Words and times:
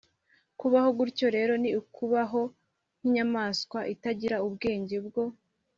Kubaho 0.59 0.89
gutyo 0.97 1.27
rero 1.35 1.53
ni 1.61 1.69
ukubaho 1.81 2.41
nk’inyamaswa 2.97 3.79
itagira 3.93 4.37
ubwenge 4.47 4.97
bwo 5.07 5.23